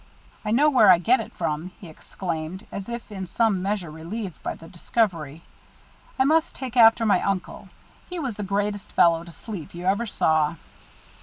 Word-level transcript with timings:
"I 0.43 0.49
know 0.49 0.67
where 0.67 0.89
I 0.89 0.97
get 0.97 1.19
it 1.19 1.31
from," 1.31 1.73
he 1.79 1.87
exclaimed, 1.87 2.65
as 2.71 2.89
if 2.89 3.11
in 3.11 3.27
some 3.27 3.61
measure 3.61 3.91
relieved 3.91 4.41
by 4.41 4.55
the 4.55 4.67
discovery. 4.67 5.43
"I 6.17 6.23
must 6.25 6.55
take 6.55 6.75
after 6.75 7.05
my 7.05 7.21
uncle. 7.21 7.69
He 8.09 8.17
was 8.17 8.35
the 8.35 8.41
greatest 8.43 8.91
fellow 8.91 9.23
to 9.23 9.31
sleep 9.31 9.75
you 9.75 9.85
ever 9.85 10.07
saw." 10.07 10.55